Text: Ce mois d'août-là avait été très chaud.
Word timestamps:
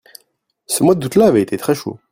Ce 0.65 0.81
mois 0.83 0.95
d'août-là 0.95 1.27
avait 1.27 1.43
été 1.43 1.57
très 1.57 1.75
chaud. 1.75 1.99